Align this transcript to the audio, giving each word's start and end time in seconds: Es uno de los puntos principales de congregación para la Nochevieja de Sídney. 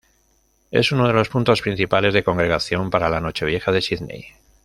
Es 0.71 0.91
uno 0.91 1.05
de 1.07 1.13
los 1.13 1.29
puntos 1.29 1.61
principales 1.61 2.11
de 2.15 2.23
congregación 2.23 2.89
para 2.89 3.07
la 3.07 3.21
Nochevieja 3.21 3.71
de 3.71 3.83
Sídney. 3.83 4.25